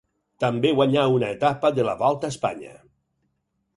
També 0.43 0.69
guanyà 0.79 1.03
una 1.17 1.29
etapa 1.37 1.71
de 1.77 1.85
la 1.91 1.95
Volta 2.03 2.31
a 2.31 2.35
Espanya. 2.37 2.75